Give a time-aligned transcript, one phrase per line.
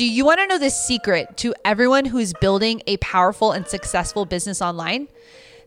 [0.00, 4.24] Do you want to know the secret to everyone who's building a powerful and successful
[4.24, 5.08] business online?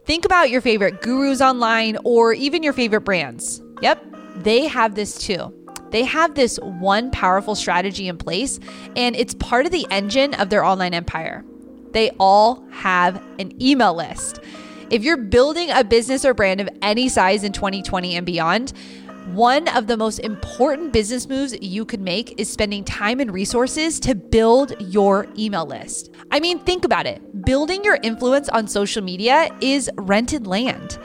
[0.06, 3.62] Think about your favorite gurus online or even your favorite brands.
[3.84, 4.04] Yep,
[4.38, 5.54] they have this too.
[5.92, 8.60] They have this one powerful strategy in place,
[8.96, 11.46] and it's part of the engine of their online empire.
[11.92, 14.40] They all have an email list.
[14.90, 18.74] If you're building a business or brand of any size in 2020 and beyond,
[19.28, 24.00] one of the most important business moves you could make is spending time and resources
[24.02, 26.14] to build your email list.
[26.32, 27.46] I mean, think about it.
[27.46, 30.98] Building your influence on social media is rented land.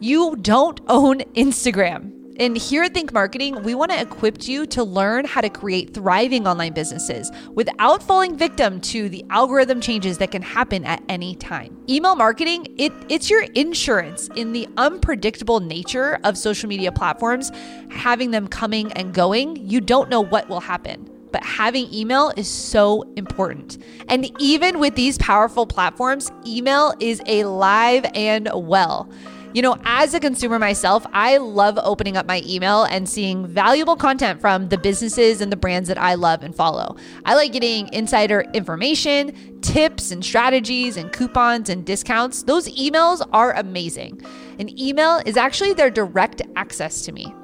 [0.00, 2.15] You don't own Instagram.
[2.38, 5.94] And here at Think Marketing, we want to equip you to learn how to create
[5.94, 11.34] thriving online businesses without falling victim to the algorithm changes that can happen at any
[11.36, 11.78] time.
[11.88, 17.50] Email marketing, it, it's your insurance in the unpredictable nature of social media platforms,
[17.90, 19.56] having them coming and going.
[19.56, 23.76] You don't know what will happen but having email is so important.
[24.08, 29.10] And even with these powerful platforms, email is alive and well.
[29.56, 33.96] You know, as a consumer myself, I love opening up my email and seeing valuable
[33.96, 36.94] content from the businesses and the brands that I love and follow.
[37.24, 42.42] I like getting insider information, tips and strategies and coupons and discounts.
[42.42, 44.20] Those emails are amazing.
[44.58, 47.34] An email is actually their direct access to me.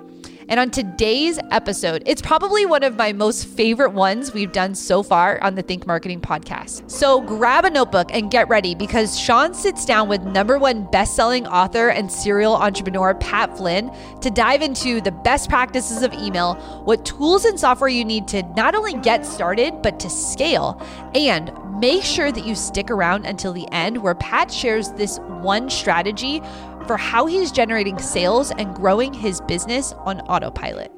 [0.53, 5.03] And on today's episode, it's probably one of my most favorite ones we've done so
[5.03, 6.91] far on the Think Marketing podcast.
[6.91, 11.47] So grab a notebook and get ready because Sean sits down with number one best-selling
[11.47, 17.07] author and serial entrepreneur Pat Flynn to dive into the best practices of email, what
[17.07, 20.79] tools and software you need to not only get started, but to scale,
[21.15, 21.51] and
[21.81, 26.43] make sure that you stick around until the end where Pat shares this one strategy
[26.87, 30.93] for how he's generating sales and growing his business on autopilot.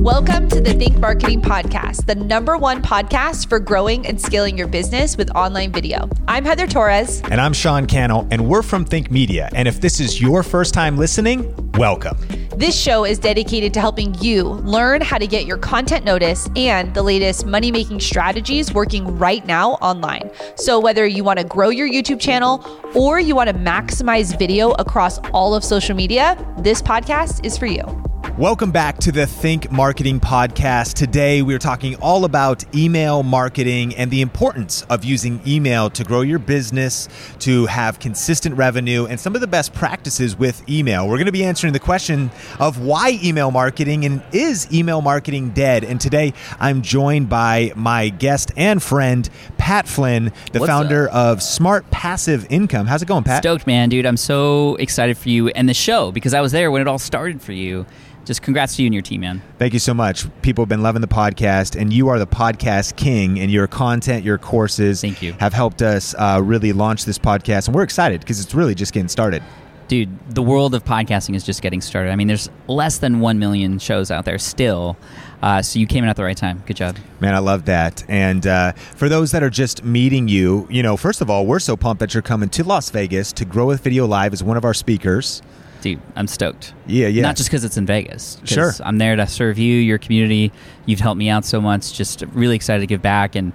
[0.00, 4.66] Welcome to the Think Marketing Podcast, the number one podcast for growing and scaling your
[4.66, 6.08] business with online video.
[6.26, 7.20] I'm Heather Torres.
[7.30, 9.50] And I'm Sean Cannell, and we're from Think Media.
[9.54, 12.16] And if this is your first time listening, welcome.
[12.56, 16.94] This show is dedicated to helping you learn how to get your content noticed and
[16.94, 20.30] the latest money making strategies working right now online.
[20.56, 22.64] So, whether you want to grow your YouTube channel
[22.94, 27.66] or you want to maximize video across all of social media, this podcast is for
[27.66, 28.09] you.
[28.20, 30.94] Welcome back to the Think Marketing Podcast.
[30.94, 36.20] Today, we're talking all about email marketing and the importance of using email to grow
[36.22, 37.08] your business,
[37.40, 41.06] to have consistent revenue, and some of the best practices with email.
[41.06, 45.50] We're going to be answering the question of why email marketing and is email marketing
[45.50, 45.84] dead?
[45.84, 51.14] And today, I'm joined by my guest and friend, Pat Flynn, the What's founder up?
[51.14, 52.86] of Smart Passive Income.
[52.86, 53.42] How's it going, Pat?
[53.42, 54.06] Stoked, man, dude.
[54.06, 56.98] I'm so excited for you and the show because I was there when it all
[56.98, 57.86] started for you
[58.30, 59.42] just congrats to you and your team, man.
[59.58, 60.24] Thank you so much.
[60.40, 64.24] People have been loving the podcast, and you are the podcast king, and your content,
[64.24, 68.20] your courses, thank you, have helped us uh, really launch this podcast, and we're excited
[68.20, 69.42] because it's really just getting started.
[69.88, 72.12] Dude, the world of podcasting is just getting started.
[72.12, 74.96] I mean, there's less than one million shows out there still.
[75.42, 76.62] Uh, so you came in at the right time.
[76.66, 77.34] Good job, man.
[77.34, 78.04] I love that.
[78.06, 81.58] And uh, for those that are just meeting you, you know, first of all, we're
[81.58, 84.56] so pumped that you're coming to Las Vegas to grow with Video Live as one
[84.56, 85.42] of our speakers.
[85.80, 86.74] Dude, I'm stoked.
[86.86, 87.22] Yeah, yeah.
[87.22, 88.38] Not just because it's in Vegas.
[88.44, 88.72] Sure.
[88.80, 90.52] I'm there to serve you, your community.
[90.84, 91.94] You've helped me out so much.
[91.94, 93.52] Just really excited to give back and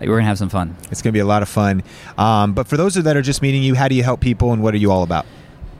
[0.00, 0.76] we're gonna have some fun.
[0.90, 1.82] It's gonna be a lot of fun.
[2.18, 4.62] Um, but for those that are just meeting you, how do you help people, and
[4.62, 5.26] what are you all about?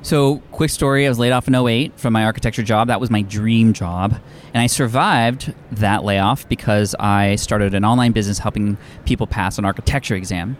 [0.03, 2.89] So, quick story: I was laid off in 08 from my architecture job.
[2.89, 4.19] That was my dream job,
[4.55, 9.65] and I survived that layoff because I started an online business helping people pass an
[9.65, 10.57] architecture exam.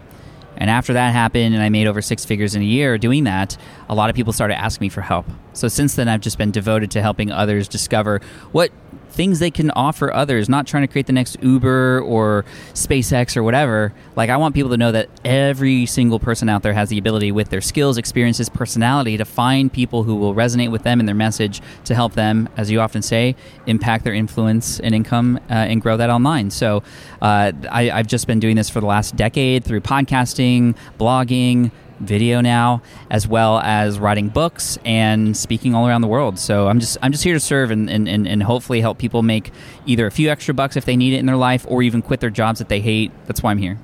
[0.57, 3.57] And after that happened, and I made over six figures in a year doing that,
[3.89, 5.25] a lot of people started asking me for help.
[5.53, 8.71] So since then, I've just been devoted to helping others discover what
[9.09, 13.43] things they can offer others, not trying to create the next Uber or SpaceX or
[13.43, 13.93] whatever.
[14.15, 17.31] Like, I want people to know that every single person out there has the ability,
[17.31, 21.15] with their skills, experiences, personality, to find people who will resonate with them and their
[21.15, 23.35] message to help them, as you often say,
[23.65, 26.51] impact their influence and income uh, and grow that online.
[26.51, 26.83] So,
[27.21, 32.41] uh, I, I've just been doing this for the last decade through podcasting, blogging, video
[32.41, 36.39] now, as well as writing books and speaking all around the world.
[36.39, 39.51] So I'm just I'm just here to serve and, and, and hopefully help people make
[39.85, 42.19] either a few extra bucks if they need it in their life or even quit
[42.19, 43.11] their jobs that they hate.
[43.25, 43.79] That's why I'm here.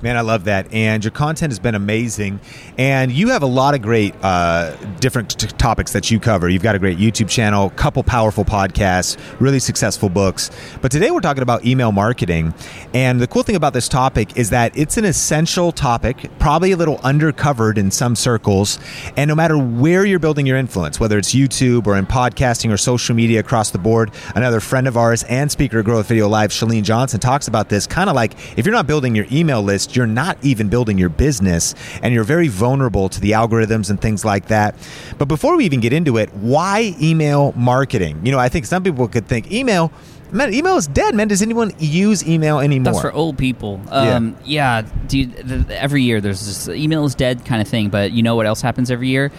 [0.00, 0.72] Man, I love that.
[0.72, 2.38] And your content has been amazing.
[2.78, 6.48] And you have a lot of great uh, different t- topics that you cover.
[6.48, 10.52] You've got a great YouTube channel, couple powerful podcasts, really successful books.
[10.80, 12.54] But today we're talking about email marketing.
[12.94, 16.76] And the cool thing about this topic is that it's an essential topic, probably a
[16.76, 18.78] little undercovered in some circles.
[19.16, 22.76] And no matter where you're building your influence, whether it's YouTube or in podcasting or
[22.76, 26.28] social media across the board, another friend of ours and speaker of Grow with Video
[26.28, 29.60] Live, Chalene Johnson, talks about this kind of like if you're not building your email
[29.60, 34.00] list, you're not even building your business and you're very vulnerable to the algorithms and
[34.00, 34.74] things like that.
[35.18, 38.20] But before we even get into it, why email marketing?
[38.24, 39.92] You know, I think some people could think email.
[40.30, 41.28] Man, email is dead, man.
[41.28, 42.92] Does anyone use email anymore?
[42.92, 43.80] That's for old people.
[43.88, 44.82] Um, yeah.
[44.82, 45.32] yeah, dude.
[45.36, 47.88] The, every year there's this email is dead kind of thing.
[47.88, 49.32] But you know what else happens every year?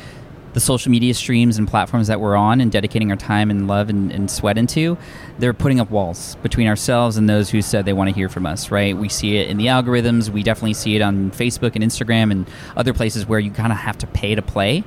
[0.53, 3.89] The social media streams and platforms that we're on and dedicating our time and love
[3.89, 4.97] and, and, sweat into,
[5.37, 8.45] they're putting up walls between ourselves and those who said they want to hear from
[8.45, 8.97] us, right?
[8.97, 10.29] We see it in the algorithms.
[10.29, 13.77] We definitely see it on Facebook and Instagram and other places where you kind of
[13.77, 14.83] have to pay to play.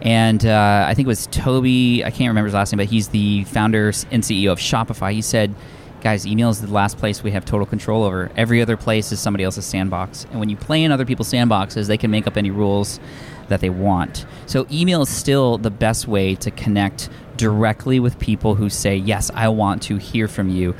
[0.00, 3.08] And uh, I think it was Tobi, I can't remember his last name, but he's
[3.08, 5.12] the founder and CEO of Shopify.
[5.12, 5.54] He said,
[6.00, 8.30] guys, email is the last place we have total control over.
[8.36, 10.24] Every other place is somebody else's sandbox.
[10.30, 13.00] And when you play in other people's sandboxes, they can make up any rules
[13.48, 14.26] that they want.
[14.46, 19.30] So, email is still the best way to connect directly with people who say, Yes,
[19.34, 20.74] I want to hear from you.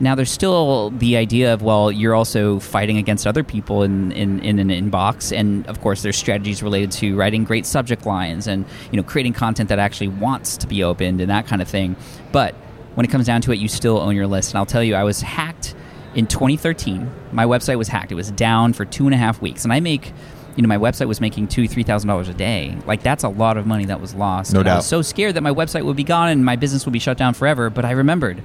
[0.00, 4.40] Now, there's still the idea of, well, you're also fighting against other people in, in,
[4.40, 5.36] in an inbox.
[5.36, 9.34] And of course, there's strategies related to writing great subject lines and, you know, creating
[9.34, 11.94] content that actually wants to be opened and that kind of thing.
[12.32, 12.54] But
[12.94, 14.50] when it comes down to it, you still own your list.
[14.50, 15.76] And I'll tell you, I was hacked
[16.16, 17.08] in 2013.
[17.30, 18.10] My website was hacked.
[18.10, 19.62] It was down for two and a half weeks.
[19.62, 20.12] And I make
[20.56, 22.76] you know, my website was making two, three thousand dollars a day.
[22.86, 24.52] Like that's a lot of money that was lost.
[24.52, 24.72] No and doubt.
[24.72, 26.98] I was so scared that my website would be gone and my business would be
[26.98, 27.70] shut down forever.
[27.70, 28.42] But I remembered,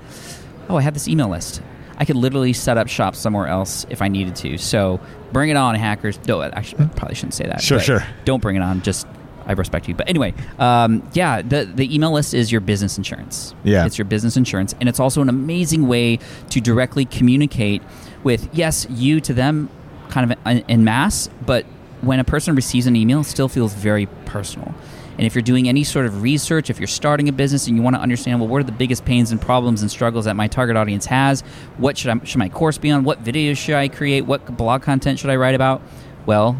[0.70, 1.62] oh, I have this email list.
[1.98, 4.58] I could literally set up shop somewhere else if I needed to.
[4.58, 5.00] So
[5.32, 6.20] bring it on, hackers.
[6.28, 7.62] No, actually, I probably shouldn't say that.
[7.62, 8.06] Sure, sure.
[8.24, 8.82] Don't bring it on.
[8.84, 9.08] Just
[9.48, 9.96] I respect you.
[9.96, 13.56] But anyway, um, yeah, the the email list is your business insurance.
[13.64, 16.20] Yeah, it's your business insurance, and it's also an amazing way
[16.50, 17.82] to directly communicate
[18.24, 19.70] with yes, you to them,
[20.10, 21.66] kind of in mass, but
[22.02, 24.74] when a person receives an email, it still feels very personal.
[25.18, 27.82] And if you're doing any sort of research, if you're starting a business and you
[27.82, 30.48] want to understand, well, what are the biggest pains and problems and struggles that my
[30.48, 31.42] target audience has?
[31.78, 33.04] What should I, should my course be on?
[33.04, 34.22] What videos should I create?
[34.22, 35.82] What blog content should I write about?
[36.28, 36.54] Well,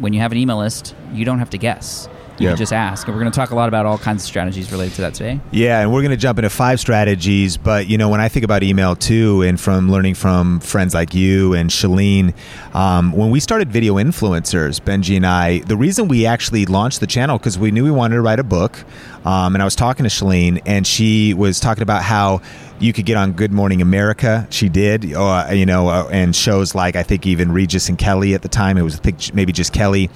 [0.00, 2.08] when you have an email list, you don't have to guess
[2.42, 2.56] you yep.
[2.56, 3.06] can just ask.
[3.06, 5.14] And we're going to talk a lot about all kinds of strategies related to that
[5.14, 5.40] today.
[5.52, 7.56] Yeah, and we're going to jump into five strategies.
[7.56, 11.14] But, you know, when I think about email too, and from learning from friends like
[11.14, 12.34] you and Chalene,
[12.74, 17.06] um, when we started Video Influencers, Benji and I, the reason we actually launched the
[17.06, 18.84] channel, because we knew we wanted to write a book.
[19.24, 22.42] Um, and I was talking to Chalene, and she was talking about how
[22.82, 24.46] you could get on Good Morning America.
[24.50, 28.34] She did, uh, you know, uh, and shows like I think even Regis and Kelly
[28.34, 28.76] at the time.
[28.76, 30.10] It was I think maybe just Kelly,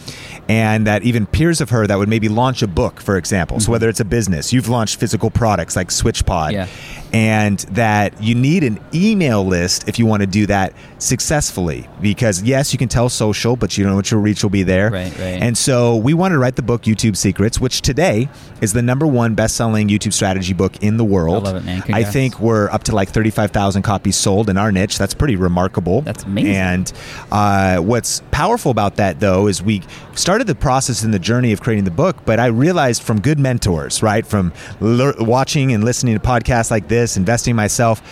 [0.48, 3.58] and that even peers of her that would maybe launch a book, for example.
[3.58, 3.64] Mm-hmm.
[3.64, 6.66] So whether it's a business, you've launched physical products like SwitchPod, yeah.
[7.12, 11.88] And that you need an email list if you want to do that successfully.
[12.00, 14.62] Because yes, you can tell social, but you don't know what your reach will be
[14.62, 14.90] there.
[14.90, 15.42] Right, right.
[15.42, 18.28] And so we wanted to write the book YouTube Secrets, which today
[18.60, 21.46] is the number one best-selling YouTube strategy book in the world.
[21.46, 21.82] I love it, man.
[21.82, 22.08] Congrats.
[22.08, 24.98] I think we're up to like 35,000 copies sold in our niche.
[24.98, 26.02] That's pretty remarkable.
[26.02, 26.54] That's amazing.
[26.54, 26.92] And
[27.30, 29.82] uh, what's powerful about that, though, is we
[30.14, 33.38] started the process and the journey of creating the book, but I realized from good
[33.38, 38.02] mentors, right, from watching and listening to podcasts like this, investing myself,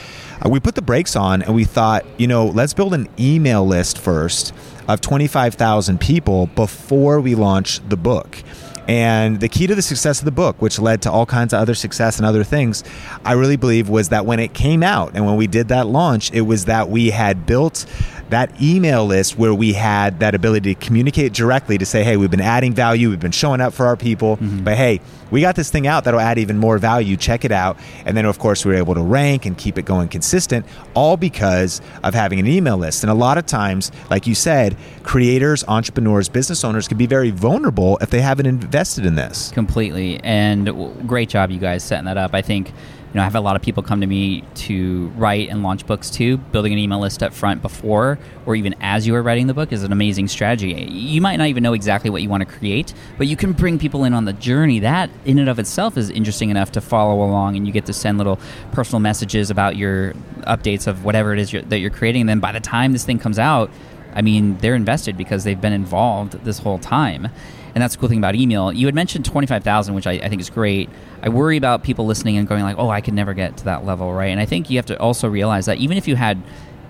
[0.45, 3.67] uh, we put the brakes on and we thought, you know, let's build an email
[3.67, 4.53] list first
[4.89, 8.43] of 25,000 people before we launch the book.
[8.87, 11.61] And the key to the success of the book, which led to all kinds of
[11.61, 12.85] other success and other things,
[13.25, 16.31] I really believe was that when it came out and when we did that launch,
[16.33, 17.87] it was that we had built
[18.29, 22.31] that email list where we had that ability to communicate directly to say, hey, we've
[22.31, 24.65] been adding value, we've been showing up for our people, mm-hmm.
[24.65, 25.01] but hey,
[25.35, 27.17] we got this thing out that'll add even more value.
[27.17, 27.77] Check it out.
[28.07, 30.65] And then, of course, we were able to rank and keep it going consistent,
[30.95, 33.03] all because of having an email list.
[33.03, 37.33] And a lot of times, like you said, creators, entrepreneurs, business owners can be very
[37.33, 39.51] vulnerable if they haven't invested in this.
[39.51, 40.21] Completely.
[40.23, 40.71] And
[41.09, 42.33] great job, you guys, setting that up.
[42.33, 42.71] I think
[43.17, 46.11] know, I have a lot of people come to me to write and launch books
[46.11, 46.37] too.
[46.37, 49.73] Building an email list up front before or even as you are writing the book
[49.73, 50.73] is an amazing strategy.
[50.73, 53.79] You might not even know exactly what you want to create, but you can bring
[53.79, 54.81] people in on the journey.
[54.81, 57.93] That in and of itself is interesting enough to follow along, and you get to
[57.93, 58.39] send little
[58.73, 62.23] personal messages about your updates of whatever it is you're, that you're creating.
[62.23, 63.71] And then by the time this thing comes out,
[64.15, 67.29] I mean, they're invested because they've been involved this whole time.
[67.75, 68.73] And that's the cool thing about email.
[68.73, 70.89] You had mentioned 25,000, which I, I think is great.
[71.25, 73.87] I worry about people listening and going like, oh, I could never get to that
[73.87, 74.27] level, right?
[74.27, 76.43] And I think you have to also realize that even if you had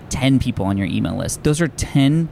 [0.09, 2.27] 10 people on your email list, those are 10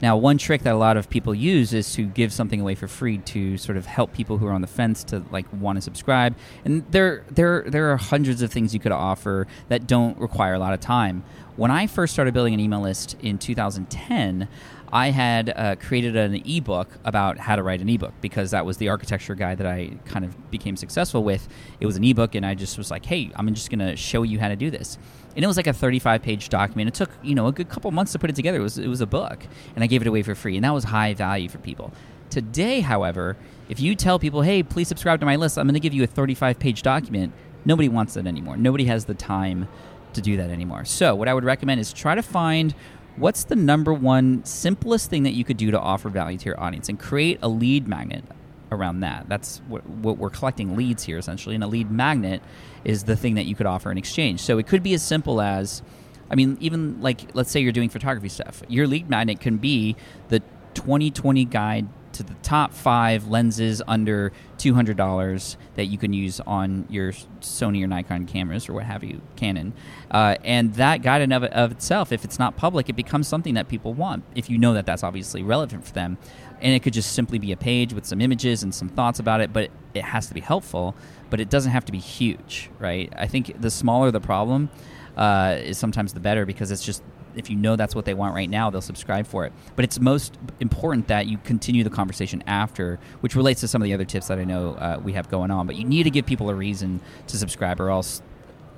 [0.02, 2.90] Now, one trick that a lot of people use is to give something away for
[2.90, 5.82] free to sort of help people who are on the fence to like want to
[5.82, 6.36] subscribe.
[6.66, 10.60] And there, there, there are hundreds of things you could offer that don't require a
[10.60, 11.24] lot of time.
[11.56, 14.50] When I first started building an email list in 2010,
[14.94, 18.78] I had uh, created an ebook about how to write an ebook because that was
[18.78, 21.48] the architecture guy that I kind of became successful with.
[21.80, 24.22] It was an ebook, and I just was like, "Hey, I'm just going to show
[24.22, 25.00] you how to do this."
[25.36, 26.90] And it was like a 35 page document.
[26.90, 28.60] It took you know a good couple months to put it together.
[28.60, 30.76] It was it was a book, and I gave it away for free, and that
[30.76, 31.92] was high value for people.
[32.30, 33.36] Today, however,
[33.70, 36.04] if you tell people, "Hey, please subscribe to my list," I'm going to give you
[36.04, 37.34] a 35 page document.
[37.66, 38.58] Nobody wants that anymore.
[38.58, 39.68] Nobody has the time
[40.14, 40.86] to do that anymore.
[40.86, 42.76] So, what I would recommend is try to find
[43.16, 46.60] what's the number one simplest thing that you could do to offer value to your
[46.60, 48.24] audience and create a lead magnet
[48.72, 49.30] around that.
[49.30, 52.42] That's what, what, we're collecting leads here essentially, and a lead magnet
[52.84, 54.42] is the thing that you could offer in exchange.
[54.42, 55.82] So it could be as simple as,
[56.30, 58.64] I mean, even like let's say you're doing photography stuff.
[58.68, 59.96] Your lead magnet can be
[60.30, 60.40] the
[60.74, 67.12] 2020 guide to the top five lenses under $200 that you can use on your
[67.42, 69.74] Sony or Nikon cameras or what have you, Canon.
[70.10, 73.56] Uh, and that guide in of, of itself, if it's not public, it becomes something
[73.56, 76.18] that people want if you know that that's obviously relevant for them.
[76.62, 79.42] And it could just simply be a page with some images and some thoughts about
[79.42, 80.96] it, but it has to be helpful,
[81.30, 83.12] but it doesn't have to be huge, right?
[83.18, 84.70] I think the smaller the problem,
[85.18, 87.04] uh, is sometimes the better because it's just
[87.36, 89.54] if you know that's what they want right now, they'll subscribe for it.
[89.76, 93.86] But it's most important that you continue the conversation after, which relates to some of
[93.86, 95.68] the other tips that I know uh, we have going on.
[95.68, 98.22] But you need to give people a reason to subscribe, or else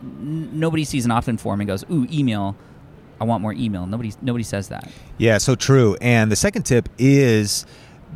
[0.02, 2.56] n- nobody sees an opt-in form and goes, "Ooh, email."
[3.20, 3.86] I want more email.
[3.88, 4.92] Nobody nobody says that.
[5.18, 5.96] Yeah, so true.
[6.02, 7.66] And the second tip is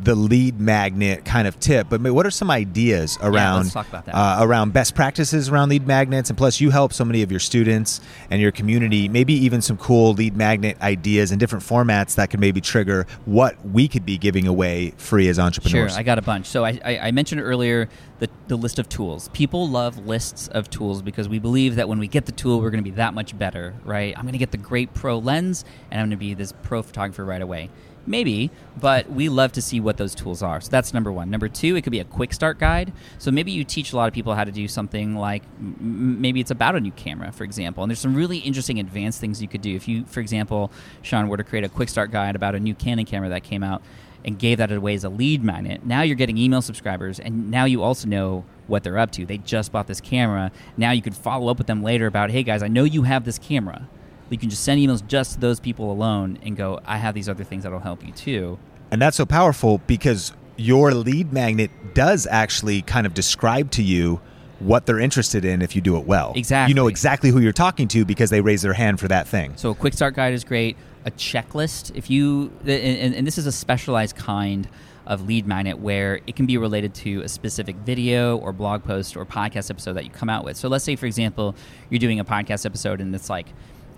[0.02, 3.82] the lead magnet kind of tip, but what are some ideas around yeah,
[4.12, 6.30] uh, around best practices around lead magnets?
[6.30, 9.08] And plus, you help so many of your students and your community.
[9.08, 13.62] Maybe even some cool lead magnet ideas in different formats that could maybe trigger what
[13.66, 15.92] we could be giving away free as entrepreneurs.
[15.92, 16.46] Sure, I got a bunch.
[16.46, 17.88] So I, I, I mentioned earlier
[18.20, 19.28] the, the list of tools.
[19.32, 22.70] People love lists of tools because we believe that when we get the tool, we're
[22.70, 24.16] going to be that much better, right?
[24.16, 26.82] I'm going to get the great pro lens, and I'm going to be this pro
[26.82, 27.70] photographer right away.
[28.06, 30.60] Maybe, but we love to see what those tools are.
[30.60, 31.30] So that's number one.
[31.30, 32.92] Number two, it could be a quick start guide.
[33.18, 36.40] So maybe you teach a lot of people how to do something like m- maybe
[36.40, 37.84] it's about a new camera, for example.
[37.84, 39.76] And there's some really interesting advanced things you could do.
[39.76, 42.74] If you, for example, Sean, were to create a quick start guide about a new
[42.74, 43.82] Canon camera that came out
[44.24, 47.64] and gave that away as a lead magnet, now you're getting email subscribers, and now
[47.64, 49.26] you also know what they're up to.
[49.26, 50.52] They just bought this camera.
[50.76, 53.24] Now you could follow up with them later about, hey guys, I know you have
[53.24, 53.88] this camera
[54.30, 57.28] you can just send emails just to those people alone and go, I have these
[57.28, 58.58] other things that'll help you too.
[58.90, 64.20] And that's so powerful because your lead magnet does actually kind of describe to you
[64.58, 66.32] what they're interested in if you do it well.
[66.36, 66.70] Exactly.
[66.70, 69.54] You know exactly who you're talking to because they raise their hand for that thing.
[69.56, 70.76] So a quick start guide is great.
[71.06, 74.68] A checklist, if you, and, and this is a specialized kind
[75.06, 79.16] of lead magnet where it can be related to a specific video or blog post
[79.16, 80.58] or podcast episode that you come out with.
[80.58, 81.56] So let's say, for example,
[81.88, 83.46] you're doing a podcast episode and it's like,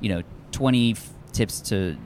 [0.03, 1.97] you know 20 f- tips to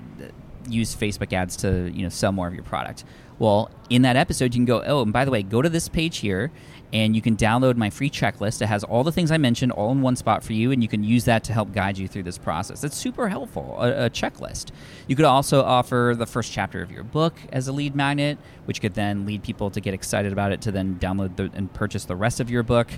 [0.68, 3.04] use Facebook ads to you know sell more of your product.
[3.38, 5.88] Well, in that episode, you can go, oh, and by the way, go to this
[5.90, 6.50] page here,
[6.92, 8.62] and you can download my free checklist.
[8.62, 10.88] It has all the things I mentioned all in one spot for you, and you
[10.88, 12.82] can use that to help guide you through this process.
[12.82, 14.70] It's super helpful, a, a checklist.
[15.06, 18.80] You could also offer the first chapter of your book as a lead magnet, which
[18.80, 22.06] could then lead people to get excited about it to then download the, and purchase
[22.06, 22.88] the rest of your book.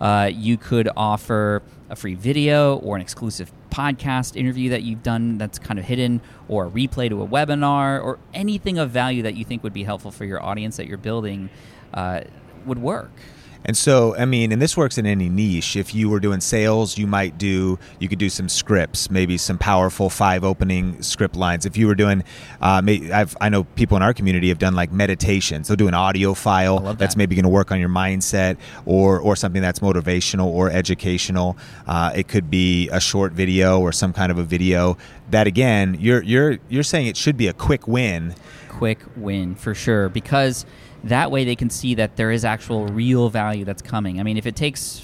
[0.00, 5.38] Uh, you could offer a free video or an exclusive podcast interview that you've done
[5.38, 9.34] that's kind of hidden, or a replay to a webinar, or anything of value that
[9.34, 11.50] you think would be helpful for your audience that you're building
[11.94, 12.20] uh,
[12.64, 13.12] would work.
[13.66, 15.74] And so, I mean, and this works in any niche.
[15.74, 19.58] If you were doing sales, you might do, you could do some scripts, maybe some
[19.58, 21.66] powerful five opening script lines.
[21.66, 22.22] If you were doing,
[22.62, 22.80] uh,
[23.12, 25.66] I've, I know people in our community have done like meditations.
[25.66, 26.98] They'll do an audio file that.
[26.98, 31.56] that's maybe going to work on your mindset or, or something that's motivational or educational.
[31.88, 34.96] Uh, it could be a short video or some kind of a video
[35.30, 38.32] that again, you're, you're, you're saying it should be a quick win.
[38.68, 40.64] Quick win for sure because
[41.08, 44.20] that way they can see that there is actual real value that's coming.
[44.20, 45.00] I mean, if it takes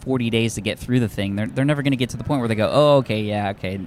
[0.00, 2.24] 40 days to get through the thing, they're, they're never going to get to the
[2.24, 3.80] point where they go, oh, okay, yeah, okay,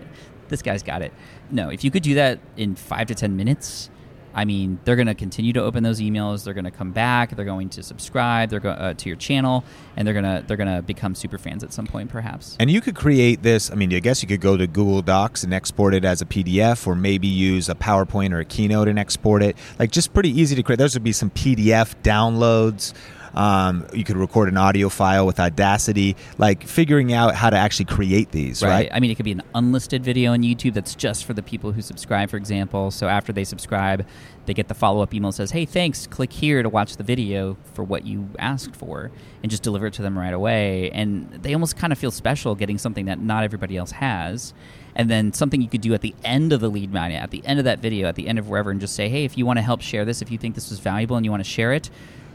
[0.50, 1.14] this guy's got it.
[1.52, 3.90] No, if you could do that in five to 10 minutes,
[4.34, 6.44] I mean, they're going to continue to open those emails.
[6.44, 7.36] They're going to come back.
[7.36, 8.50] They're going to subscribe.
[8.50, 9.64] They're go, uh, to your channel,
[9.96, 12.56] and they're gonna they're gonna become super fans at some point, perhaps.
[12.60, 13.70] And you could create this.
[13.72, 16.26] I mean, I guess you could go to Google Docs and export it as a
[16.26, 19.58] PDF, or maybe use a PowerPoint or a Keynote and export it.
[19.78, 20.78] Like just pretty easy to create.
[20.78, 22.94] Those would be some PDF downloads.
[23.34, 27.86] Um, you could record an audio file with Audacity, like figuring out how to actually
[27.86, 28.70] create these, right?
[28.70, 28.90] right?
[28.92, 31.72] I mean, it could be an unlisted video on YouTube that's just for the people
[31.72, 32.92] who subscribe, for example.
[32.92, 34.06] So after they subscribe,
[34.46, 37.04] they get the follow up email that says, hey, thanks, click here to watch the
[37.04, 39.12] video for what you asked for,
[39.42, 40.92] and just deliver it to them right away.
[40.92, 44.54] And they almost kind of feel special getting something that not everybody else has
[44.96, 47.46] and then something you could do at the end of the lead magnet, at the
[47.46, 49.46] end of that video, at the end of wherever, and just say, hey, if you
[49.46, 51.50] want to help share this, if you think this was valuable and you want to
[51.50, 51.90] share it,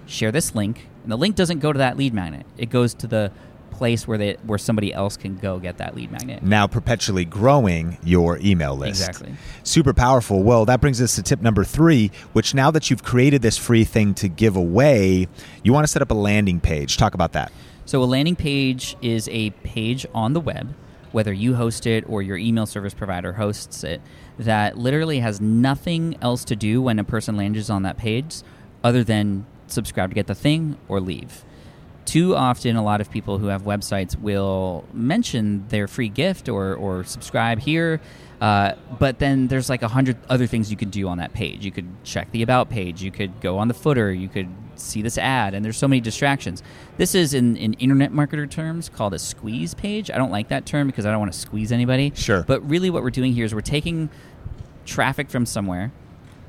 [0.08, 2.46] share this link, and the link doesn't go to that lead magnet.
[2.56, 3.30] It goes to the
[3.70, 6.42] place where they where somebody else can go get that lead magnet.
[6.42, 9.08] Now perpetually growing your email list.
[9.08, 9.36] Exactly.
[9.62, 10.42] Super powerful.
[10.42, 13.84] Well, that brings us to tip number 3, which now that you've created this free
[13.84, 15.28] thing to give away,
[15.62, 16.96] you want to set up a landing page.
[16.96, 17.52] Talk about that.
[17.84, 20.74] So a landing page is a page on the web
[21.12, 24.00] whether you host it or your email service provider hosts it
[24.38, 28.42] that literally has nothing else to do when a person lands on that page
[28.84, 31.44] other than subscribe to get the thing or leave.
[32.04, 36.74] Too often, a lot of people who have websites will mention their free gift or,
[36.74, 38.00] or subscribe here,
[38.40, 41.66] uh, but then there's like a hundred other things you could do on that page.
[41.66, 45.02] You could check the about page, you could go on the footer, you could see
[45.02, 46.62] this ad, and there's so many distractions.
[46.96, 50.10] This is in, in internet marketer terms called a squeeze page.
[50.10, 52.12] I don't like that term because I don't want to squeeze anybody.
[52.14, 52.42] Sure.
[52.42, 54.08] But really, what we're doing here is we're taking
[54.86, 55.92] traffic from somewhere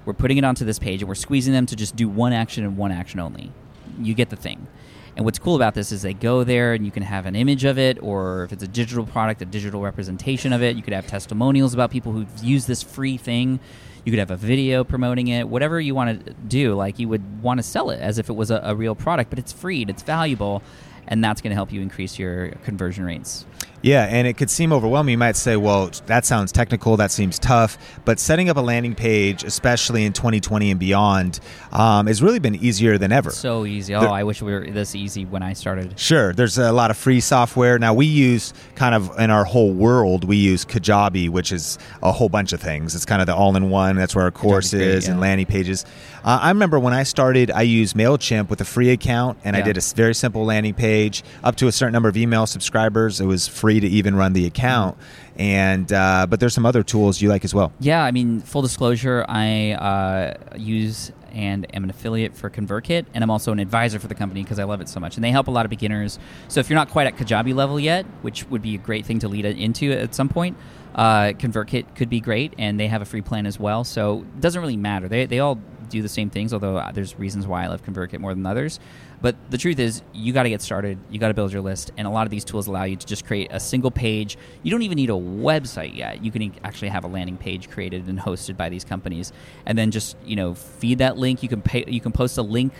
[0.06, 2.64] we're putting it onto this page and we're squeezing them to just do one action
[2.64, 3.52] and one action only.
[4.00, 4.68] You get the thing.
[5.16, 7.66] And what's cool about this is they go there and you can have an image
[7.66, 10.78] of it, or if it's a digital product, a digital representation of it.
[10.78, 13.60] You could have testimonials about people who've used this free thing.
[14.06, 16.74] You could have a video promoting it, whatever you want to do.
[16.74, 19.30] Like you would want to sell it as if it was a, a real product,
[19.30, 20.64] but it's free and it's valuable,
[21.08, 23.46] and that's going to help you increase your conversion rates.
[23.82, 25.14] Yeah, and it could seem overwhelming.
[25.14, 27.78] You might say, well, that sounds technical, that seems tough.
[28.06, 31.40] But setting up a landing page, especially in 2020 and beyond,
[31.72, 33.32] um, has really been easier than ever.
[33.32, 33.96] So easy.
[33.96, 35.98] Oh, there, I wish we were this easy when I started.
[36.00, 36.34] Sure.
[36.34, 37.80] There's a lot of free software.
[37.80, 42.12] Now, we use kind of in our whole world, we use Kajabi, which is a
[42.12, 42.96] whole bunch of things.
[42.96, 43.96] It's kind of the all in one.
[43.96, 45.12] That's where our course is yeah.
[45.12, 45.86] and landing pages.
[46.24, 49.62] Uh, I remember when I started, I used MailChimp with a free account, and yeah.
[49.62, 53.22] I did a very simple landing page up to a certain number of email subscribers.
[53.22, 54.98] It was free to even run the account.
[55.36, 57.72] And uh, but there's some other tools you like as well.
[57.80, 63.24] Yeah, I mean, full disclosure, I uh, use and am an affiliate for ConvertKit, and
[63.24, 65.16] I'm also an advisor for the company because I love it so much.
[65.16, 66.20] And they help a lot of beginners.
[66.48, 69.20] So if you're not quite at Kajabi level yet, which would be a great thing
[69.20, 70.58] to lead into at some point,
[70.96, 73.84] uh, ConvertKit could be great, and they have a free plan as well.
[73.84, 75.08] So it doesn't really matter.
[75.08, 78.20] They, they all do the same things, although uh, there's reasons why I love ConvertKit
[78.20, 78.80] more than others.
[79.22, 80.98] But the truth is, you got to get started.
[81.10, 83.06] You got to build your list, and a lot of these tools allow you to
[83.06, 84.38] just create a single page.
[84.64, 86.24] You don't even need a website yet.
[86.24, 89.34] You can actually have a landing page created and hosted by these companies,
[89.66, 91.44] and then just you know feed that link.
[91.44, 91.84] You can pay.
[91.88, 92.74] You can post a link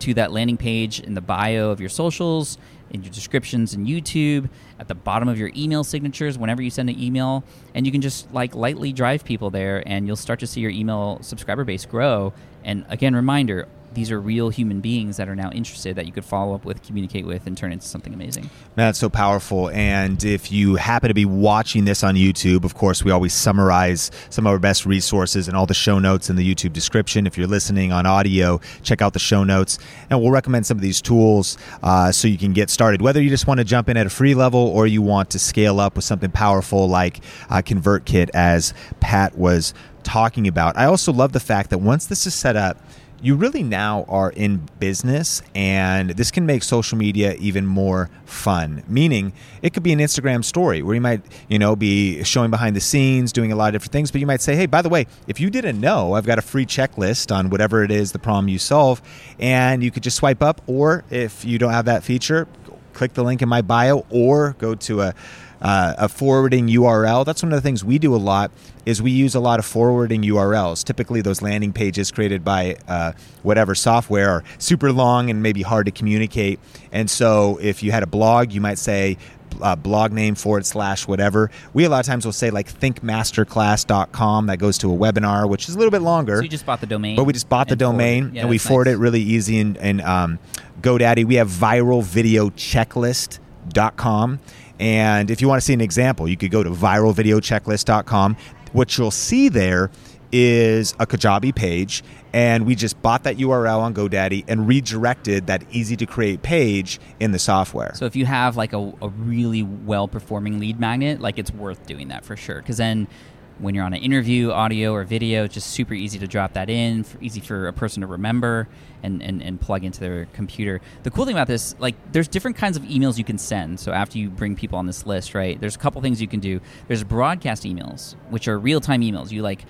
[0.00, 2.58] to that landing page in the bio of your socials,
[2.90, 6.88] in your descriptions in YouTube, at the bottom of your email signatures whenever you send
[6.88, 7.44] an email,
[7.74, 10.70] and you can just like lightly drive people there, and you'll start to see your
[10.70, 12.32] email subscriber base grow.
[12.64, 16.24] And again, reminder: these are real human beings that are now interested that you could
[16.24, 18.48] follow up with, communicate with, and turn into something amazing.
[18.76, 19.70] That's so powerful.
[19.70, 24.10] And if you happen to be watching this on YouTube, of course, we always summarize
[24.30, 27.26] some of our best resources and all the show notes in the YouTube description.
[27.26, 29.78] If you're listening on audio, check out the show notes.
[30.10, 33.00] And we'll recommend some of these tools uh, so you can get started.
[33.00, 35.38] Whether you just want to jump in at a free level or you want to
[35.38, 39.72] scale up with something powerful like uh, ConvertKit, as Pat was
[40.06, 40.76] talking about.
[40.76, 42.78] I also love the fact that once this is set up,
[43.20, 48.84] you really now are in business and this can make social media even more fun
[48.86, 52.76] meaning it could be an instagram story where you might you know be showing behind
[52.76, 54.88] the scenes doing a lot of different things but you might say hey by the
[54.90, 58.18] way if you didn't know i've got a free checklist on whatever it is the
[58.18, 59.00] problem you solve
[59.38, 62.46] and you could just swipe up or if you don't have that feature
[62.92, 65.14] click the link in my bio or go to a
[65.60, 67.24] uh, a forwarding URL.
[67.24, 68.50] That's one of the things we do a lot.
[68.86, 70.84] Is we use a lot of forwarding URLs.
[70.84, 75.86] Typically, those landing pages created by uh, whatever software are super long and maybe hard
[75.86, 76.60] to communicate.
[76.92, 79.18] And so, if you had a blog, you might say
[79.60, 81.50] uh, blog name forward slash whatever.
[81.74, 84.46] We a lot of times will say like thinkmasterclass.com.
[84.46, 86.36] That goes to a webinar, which is a little bit longer.
[86.36, 88.32] So you just bought the domain, but we just bought the domain.
[88.34, 88.94] Yeah, and we forward nice.
[88.94, 90.38] it really easy And, in um,
[90.80, 91.24] GoDaddy.
[91.24, 94.38] We have viralvideochecklist.com.
[94.78, 98.36] And if you want to see an example, you could go to viralvideochecklist.com.
[98.72, 99.90] What you'll see there
[100.32, 102.02] is a Kajabi page,
[102.32, 107.00] and we just bought that URL on GoDaddy and redirected that easy to create page
[107.20, 107.92] in the software.
[107.94, 111.86] So if you have like a, a really well performing lead magnet, like it's worth
[111.86, 112.56] doing that for sure.
[112.56, 113.08] Because then
[113.58, 116.68] when you're on an interview, audio or video, it's just super easy to drop that
[116.68, 118.68] in, for, easy for a person to remember
[119.02, 120.80] and, and, and plug into their computer.
[121.04, 123.80] The cool thing about this, like, there's different kinds of emails you can send.
[123.80, 126.40] So after you bring people on this list, right, there's a couple things you can
[126.40, 126.60] do.
[126.86, 129.30] There's broadcast emails, which are real time emails.
[129.30, 129.64] You like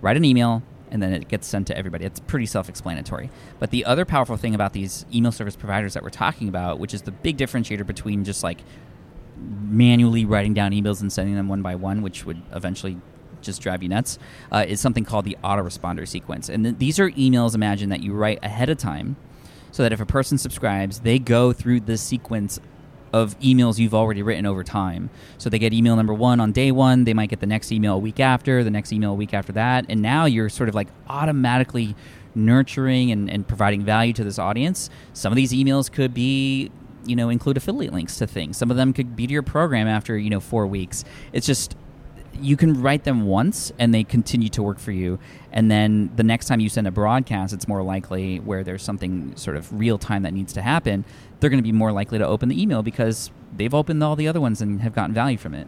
[0.00, 2.04] write an email, and then it gets sent to everybody.
[2.04, 3.30] It's pretty self explanatory.
[3.58, 6.94] But the other powerful thing about these email service providers that we're talking about, which
[6.94, 8.60] is the big differentiator between just like
[9.36, 12.98] manually writing down emails and sending them one by one, which would eventually
[13.46, 14.18] just drive you nuts,
[14.52, 16.48] uh, is something called the autoresponder sequence.
[16.48, 19.16] And th- these are emails, imagine, that you write ahead of time
[19.70, 22.60] so that if a person subscribes, they go through this sequence
[23.12, 25.10] of emails you've already written over time.
[25.38, 27.94] So they get email number one on day one, they might get the next email
[27.94, 30.74] a week after, the next email a week after that, and now you're sort of
[30.74, 31.94] like automatically
[32.34, 34.90] nurturing and, and providing value to this audience.
[35.12, 36.70] Some of these emails could be
[37.06, 39.86] you know include affiliate links to things some of them could be to your program
[39.86, 41.76] after you know four weeks it's just
[42.42, 45.18] you can write them once and they continue to work for you
[45.52, 49.34] and then the next time you send a broadcast it's more likely where there's something
[49.36, 51.04] sort of real time that needs to happen
[51.40, 54.28] they're going to be more likely to open the email because they've opened all the
[54.28, 55.66] other ones and have gotten value from it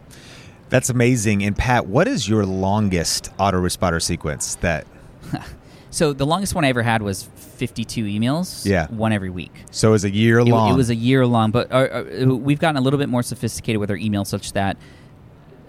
[0.69, 1.43] That's amazing.
[1.43, 4.85] And Pat, what is your longest autoresponder sequence that
[5.91, 8.87] so the longest one i ever had was 52 emails Yeah.
[8.87, 10.71] one every week so it was a year long?
[10.73, 13.79] it was a year long, but uh, uh, we've gotten a little bit more sophisticated
[13.79, 14.77] with our email, such that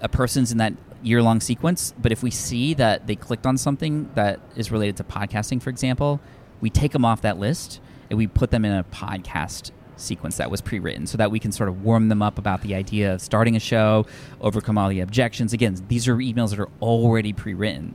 [0.03, 1.95] a person's in that year long sequence.
[2.01, 5.71] But if we see that they clicked on something that is related to podcasting, for
[5.71, 6.21] example,
[6.61, 10.51] we take them off that list and we put them in a podcast sequence that
[10.51, 13.21] was pre-written so that we can sort of warm them up about the idea of
[13.21, 14.07] starting a show
[14.41, 17.95] overcome all the objections again these are emails that are already pre-written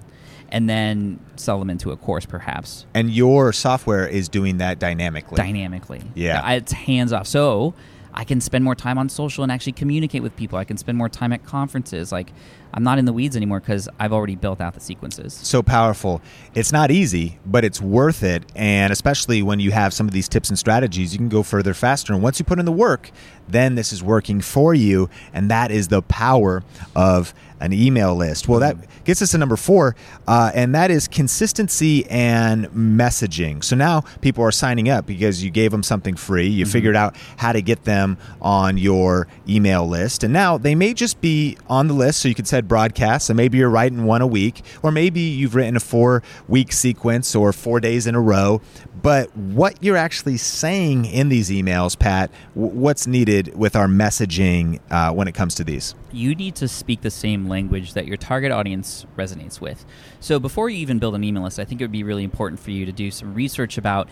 [0.49, 5.37] and then sell them into a course perhaps and your software is doing that dynamically.
[5.37, 6.01] dynamically.
[6.13, 6.49] Yeah.
[6.51, 7.27] It's hands off.
[7.27, 7.73] So
[8.13, 10.57] I can spend more time on social and actually communicate with people.
[10.57, 12.11] I can spend more time at conferences.
[12.11, 12.31] Like
[12.73, 15.34] I'm not in the weeds anymore because I've already built out the sequences.
[15.34, 16.21] so powerful.
[16.54, 18.43] It's not easy, but it's worth it.
[18.56, 21.73] And especially when you have some of these tips and strategies, you can go further
[21.73, 22.13] faster.
[22.13, 23.12] And once you put in the work,
[23.47, 25.10] then this is working for you.
[25.34, 26.63] And that is the power
[26.95, 28.47] of an email list.
[28.47, 29.95] Well, that gets us to number four,
[30.28, 33.63] uh, and that is consistency and messaging.
[33.63, 36.47] So now people are signing up because you gave them something free.
[36.47, 40.23] You figured out how to get them on your email list.
[40.23, 42.21] And now they may just be on the list.
[42.21, 45.55] So you could set broadcasts, and maybe you're writing one a week, or maybe you've
[45.55, 48.61] written a four week sequence or four days in a row.
[49.01, 55.11] But what you're actually saying in these emails, Pat, what's needed with our messaging uh,
[55.13, 55.93] when it comes to these?
[56.11, 59.85] You need to speak the same language that your target audience resonates with.
[60.19, 62.59] So before you even build an email list, I think it would be really important
[62.59, 64.09] for you to do some research about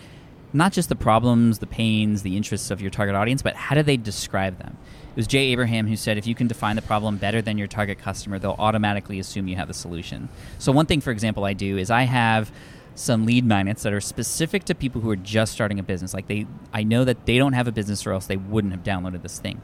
[0.52, 3.82] not just the problems, the pains, the interests of your target audience, but how do
[3.82, 4.78] they describe them?
[5.14, 7.68] It was Jay Abraham who said if you can define the problem better than your
[7.68, 10.28] target customer, they'll automatically assume you have the solution.
[10.58, 12.50] So, one thing, for example, I do is I have
[12.96, 16.14] some lead magnets that are specific to people who are just starting a business.
[16.14, 18.82] Like they, I know that they don't have a business or else they wouldn't have
[18.82, 19.62] downloaded this thing.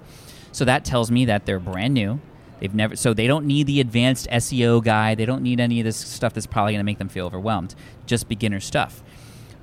[0.52, 2.20] So that tells me that they're brand new.
[2.60, 5.14] They've never, so they don't need the advanced SEO guy.
[5.14, 7.74] They don't need any of this stuff that's probably going to make them feel overwhelmed.
[8.06, 9.02] Just beginner stuff.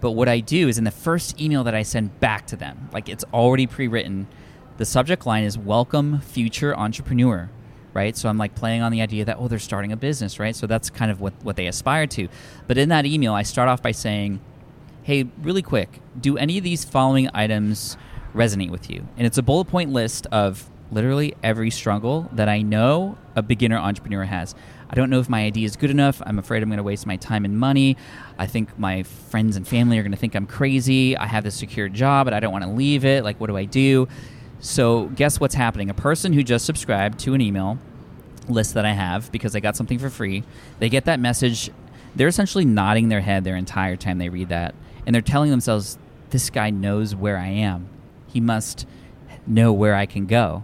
[0.01, 2.89] But what I do is in the first email that I send back to them,
[2.93, 4.27] like it's already pre-written,
[4.77, 7.49] the subject line is "Welcome, future entrepreneur."
[7.93, 10.55] Right, so I'm like playing on the idea that oh, they're starting a business, right?
[10.55, 12.27] So that's kind of what what they aspire to.
[12.67, 14.39] But in that email, I start off by saying,
[15.03, 17.97] hey, really quick, do any of these following items
[18.35, 19.07] resonate with you?
[19.17, 23.77] And it's a bullet point list of literally every struggle that I know a beginner
[23.77, 24.53] entrepreneur has.
[24.89, 26.21] I don't know if my idea is good enough.
[26.25, 27.97] I'm afraid I'm going to waste my time and money.
[28.37, 31.17] I think my friends and family are going to think I'm crazy.
[31.17, 33.23] I have this secure job, but I don't want to leave it.
[33.23, 34.07] Like, what do I do?
[34.59, 35.89] So, guess what's happening?
[35.89, 37.77] A person who just subscribed to an email
[38.49, 40.43] list that I have because I got something for free,
[40.79, 41.69] they get that message.
[42.15, 44.73] They're essentially nodding their head their entire time they read that.
[45.05, 45.97] And they're telling themselves,
[46.31, 47.87] this guy knows where I am.
[48.27, 48.87] He must
[49.45, 50.63] know where I can go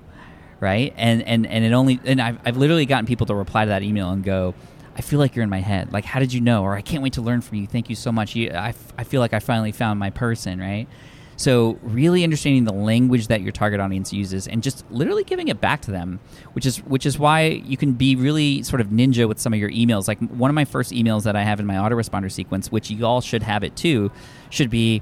[0.63, 0.93] right?
[0.95, 3.83] And and and it only and I've I've literally gotten people to reply to that
[3.83, 4.55] email and go,
[4.95, 5.91] I feel like you're in my head.
[5.91, 6.63] Like, how did you know?
[6.63, 7.67] Or I can't wait to learn from you.
[7.67, 8.33] Thank you so much.
[8.33, 10.87] You, I, I feel like I finally found my person, right?
[11.35, 15.59] So, really understanding the language that your target audience uses and just literally giving it
[15.59, 16.19] back to them,
[16.53, 19.59] which is which is why you can be really sort of ninja with some of
[19.59, 20.07] your emails.
[20.07, 23.05] Like one of my first emails that I have in my autoresponder sequence, which you
[23.05, 24.11] all should have it too,
[24.49, 25.01] should be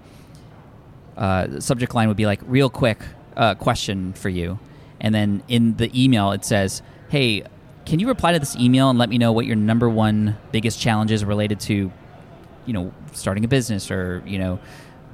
[1.17, 2.99] uh, subject line would be like real quick
[3.35, 4.59] uh, question for you
[5.01, 7.43] and then in the email it says, "Hey,
[7.85, 10.79] can you reply to this email and let me know what your number one biggest
[10.79, 11.91] challenge is related to,
[12.65, 14.59] you know, starting a business or you know,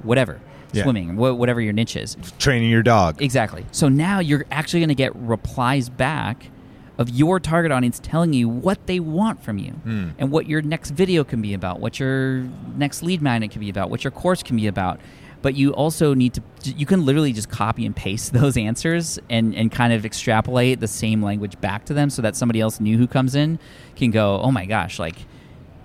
[0.04, 0.40] whatever."
[0.72, 0.82] Yeah.
[0.82, 2.16] Swimming, wh- whatever your niche is.
[2.38, 3.22] Training your dog.
[3.22, 3.64] Exactly.
[3.72, 6.50] So now you're actually going to get replies back
[6.98, 10.12] of your target audience telling you what they want from you mm.
[10.18, 13.70] and what your next video can be about, what your next lead magnet can be
[13.70, 15.00] about, what your course can be about
[15.42, 19.54] but you also need to you can literally just copy and paste those answers and
[19.54, 22.98] and kind of extrapolate the same language back to them so that somebody else new
[22.98, 23.58] who comes in
[23.96, 25.16] can go oh my gosh like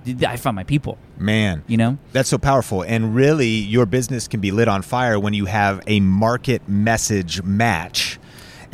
[0.05, 0.97] I found my people.
[1.17, 1.63] Man.
[1.67, 1.97] You know?
[2.11, 2.83] That's so powerful.
[2.83, 7.41] And really, your business can be lit on fire when you have a market message
[7.43, 8.19] match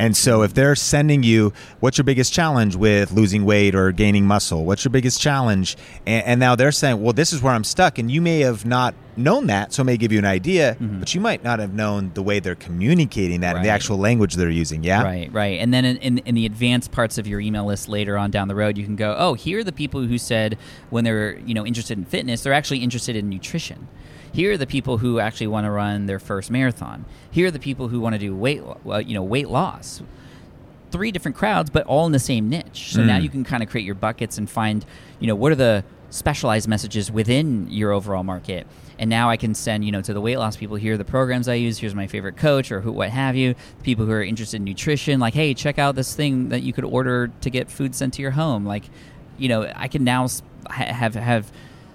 [0.00, 4.24] and so if they're sending you, what's your biggest challenge with losing weight or gaining
[4.24, 4.64] muscle?
[4.64, 5.76] What's your biggest challenge?
[6.06, 7.98] And, and now they're saying, well, this is where I'm stuck.
[7.98, 11.00] And you may have not known that, so it may give you an idea, mm-hmm.
[11.00, 13.56] but you might not have known the way they're communicating that right.
[13.56, 14.82] and the actual language they're using.
[14.82, 15.02] Yeah.
[15.02, 15.60] Right, right.
[15.60, 18.48] And then in, in, in, the advanced parts of your email list later on down
[18.48, 20.56] the road, you can go, oh, here are the people who said
[20.88, 23.86] when they're you know interested in fitness, they're actually interested in nutrition.
[24.32, 27.04] Here are the people who actually want to run their first marathon.
[27.30, 30.02] Here are the people who want to do weight, you know, weight loss.
[30.90, 32.92] Three different crowds, but all in the same niche.
[32.92, 33.06] So mm.
[33.06, 34.84] now you can kind of create your buckets and find,
[35.20, 38.66] you know, what are the specialized messages within your overall market.
[38.98, 41.04] And now I can send, you know, to the weight loss people, here are the
[41.04, 43.54] programs I use, here's my favorite coach or who what have you.
[43.82, 46.84] People who are interested in nutrition, like, hey, check out this thing that you could
[46.84, 48.66] order to get food sent to your home.
[48.66, 48.84] Like,
[49.38, 50.28] you know, I can now
[50.68, 51.50] have have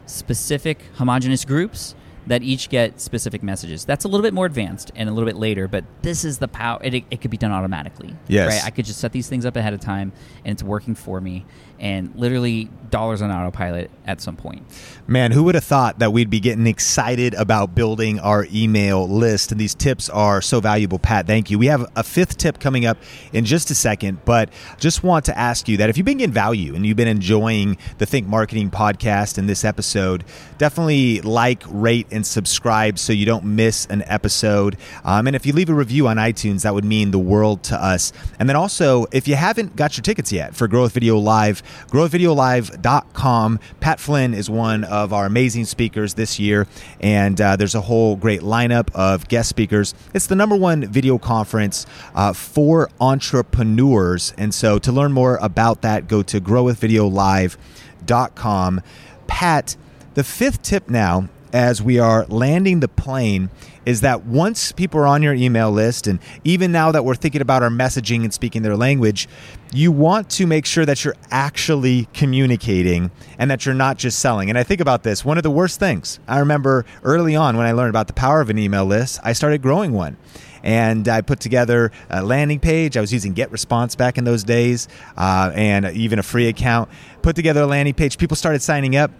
[0.07, 1.95] specific homogenous groups
[2.27, 3.85] that each get specific messages.
[3.85, 6.47] That's a little bit more advanced and a little bit later, but this is the
[6.47, 6.79] power.
[6.83, 8.15] It, it, could be done automatically.
[8.27, 8.53] Yes.
[8.53, 8.65] Right?
[8.65, 10.11] I could just set these things up ahead of time
[10.43, 11.45] and it's working for me
[11.79, 14.63] and literally dollars on autopilot at some point.
[15.07, 19.51] Man, who would have thought that we'd be getting excited about building our email list?
[19.51, 21.27] And these tips are so valuable, Pat.
[21.27, 21.59] Thank you.
[21.59, 22.97] We have a fifth tip coming up
[23.33, 26.33] in just a second, but just want to ask you that if you've been getting
[26.33, 30.23] value and you've been enjoying the Think Marketing podcast in this episode,
[30.57, 34.77] definitely like, rate, and subscribe so you don't miss an episode.
[35.03, 37.75] Um, and if you leave a review on iTunes, that would mean the world to
[37.75, 38.13] us.
[38.39, 41.61] And then also, if you haven't got your tickets yet for Grow with Video Live,
[41.87, 43.59] growwithvideolive.com.
[43.79, 46.67] Pat Flynn is one of our amazing speakers this year,
[46.99, 49.93] and uh, there's a whole great lineup of guest speakers.
[50.13, 54.33] It's the number one video conference uh, for entrepreneurs.
[54.37, 58.81] And so to learn more about that, go to growwithvideolive.com.
[59.27, 59.75] Pat,
[60.13, 63.49] the fifth tip now as we are landing the plane
[63.85, 67.41] is that once people are on your email list, and even now that we're thinking
[67.41, 69.29] about our messaging and speaking their language,
[69.71, 74.49] you want to make sure that you're actually communicating and that you're not just selling.
[74.49, 77.65] And I think about this one of the worst things I remember early on when
[77.65, 80.17] I learned about the power of an email list, I started growing one
[80.61, 82.97] and I put together a landing page.
[82.97, 86.89] I was using GetResponse back in those days, uh, and even a free account.
[87.21, 88.17] Put together a landing page.
[88.17, 89.11] People started signing up,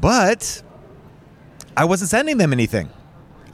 [0.00, 0.62] but
[1.76, 2.88] I wasn't sending them anything.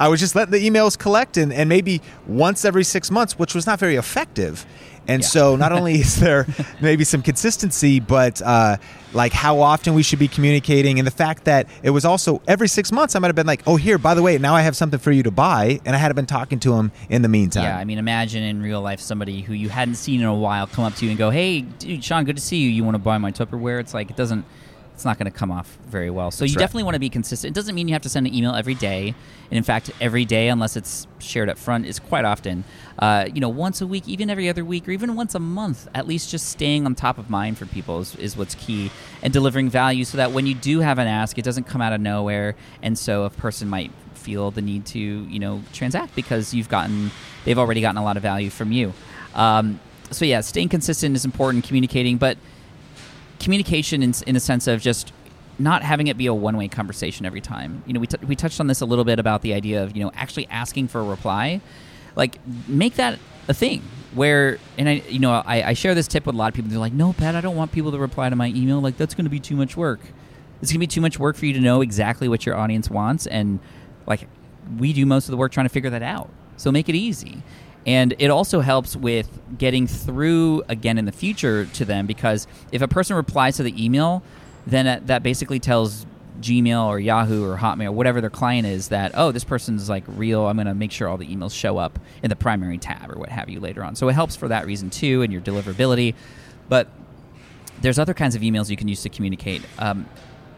[0.01, 3.55] I was just letting the emails collect and, and maybe once every six months, which
[3.55, 4.65] was not very effective.
[5.09, 5.29] And yeah.
[5.29, 6.47] so not only is there
[6.81, 8.77] maybe some consistency, but uh,
[9.13, 12.69] like how often we should be communicating, and the fact that it was also every
[12.69, 14.77] six months, I might have been like, oh, here, by the way, now I have
[14.77, 17.65] something for you to buy, and I hadn't been talking to him in the meantime.
[17.65, 20.67] Yeah, I mean, imagine in real life somebody who you hadn't seen in a while
[20.67, 22.69] come up to you and go, hey, dude, Sean, good to see you.
[22.69, 23.81] You want to buy my Tupperware?
[23.81, 24.45] It's like it doesn't
[24.99, 26.33] it's not going to come off very well.
[26.33, 26.63] So That's you right.
[26.63, 27.53] definitely want to be consistent.
[27.53, 29.15] It doesn't mean you have to send an email every day,
[29.49, 32.65] and in fact, every day, unless it's shared up front, is quite often.
[32.99, 35.87] Uh, you know, once a week, even every other week, or even once a month.
[35.95, 38.91] At least just staying on top of mind for people is, is what's key,
[39.23, 41.93] and delivering value so that when you do have an ask, it doesn't come out
[41.93, 46.53] of nowhere, and so a person might feel the need to you know transact because
[46.53, 47.13] you've gotten
[47.45, 48.93] they've already gotten a lot of value from you.
[49.37, 49.79] Um,
[50.11, 51.65] so yeah, staying consistent is important.
[51.65, 52.37] Communicating, but
[53.39, 55.13] communication in, in a sense of just
[55.59, 57.83] not having it be a one way conversation every time.
[57.87, 59.97] You know, we, t- we touched on this a little bit about the idea of,
[59.97, 61.61] you know, actually asking for a reply.
[62.15, 63.83] Like, make that a thing
[64.15, 66.71] where, and I, you know, I, I share this tip with a lot of people.
[66.71, 68.81] They're like, no, Pat, I don't want people to reply to my email.
[68.81, 70.01] Like, that's going to be too much work.
[70.61, 72.91] It's going to be too much work for you to know exactly what your audience
[72.91, 73.27] wants.
[73.27, 73.61] And,
[74.07, 74.29] like,
[74.79, 76.31] we do most of the work trying to figure that out.
[76.57, 77.43] So make it easy.
[77.89, 82.83] And it also helps with getting through again in the future to them because if
[82.83, 84.23] a person replies to the email,
[84.67, 86.05] then that basically tells
[86.43, 90.47] Gmail or Yahoo or Hotmail, whatever their client is, that oh, this person's like real.
[90.47, 93.19] I'm going to make sure all the emails show up in the primary tab or
[93.19, 93.97] what have you later on.
[93.97, 96.15] So it helps for that reason too, and your deliverability.
[96.69, 96.89] But
[97.81, 99.63] there's other kinds of emails you can use to communicate.
[99.79, 100.07] Um,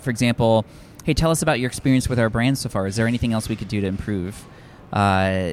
[0.01, 0.67] for example,
[1.05, 2.89] hey, tell us about your experience with our brand so far.
[2.89, 4.45] Is there anything else we could do to improve?
[4.93, 5.53] Uh,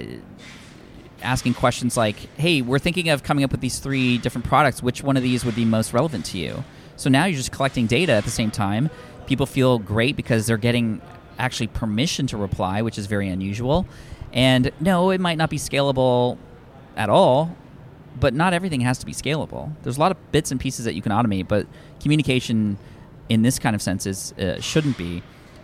[1.22, 4.84] asking questions like, hey, we're thinking of coming up with these three different products.
[4.84, 6.64] Which one of these would be most relevant to you?
[6.96, 8.90] So now you're just collecting data at the same time.
[9.26, 11.02] People feel great because they're getting
[11.38, 13.86] actually permission to reply, which is very unusual.
[14.34, 16.38] And no, it might not be scalable
[16.96, 17.56] at all,
[18.20, 19.72] but not everything has to be scalable.
[19.84, 21.68] There's a lot of bits and pieces that you can automate, but
[22.02, 22.78] communication
[23.30, 25.22] in this kind of sense is uh, shouldn't be.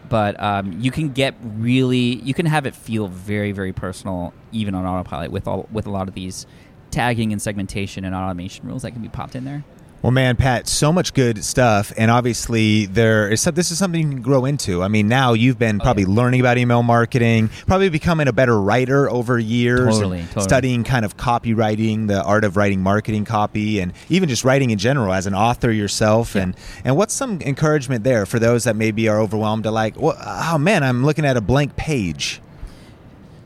[0.09, 4.75] But um, you can get really, you can have it feel very, very personal, even
[4.75, 6.45] on autopilot with all with a lot of these
[6.91, 9.63] tagging and segmentation and automation rules that can be popped in there.
[10.03, 14.01] Well, man, Pat, so much good stuff, and obviously there is some, this is something
[14.01, 14.83] you can grow into.
[14.83, 16.15] I mean, now you've been probably oh, yeah.
[16.17, 20.43] learning about email marketing, probably becoming a better writer over years, totally, totally.
[20.43, 24.77] studying kind of copywriting, the art of writing marketing copy, and even just writing in
[24.77, 26.35] general as an author yourself.
[26.35, 26.41] Yeah.
[26.41, 30.17] And and what's some encouragement there for those that maybe are overwhelmed to like, well,
[30.19, 32.41] oh man, I'm looking at a blank page.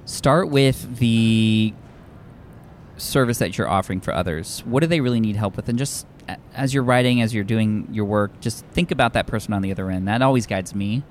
[0.06, 1.76] Start with the
[2.98, 4.64] service that you're offering for others.
[4.66, 6.08] What do they really need help with, and just
[6.54, 9.72] as you're writing, as you're doing your work, just think about that person on the
[9.72, 10.08] other end.
[10.08, 11.04] That always guides me.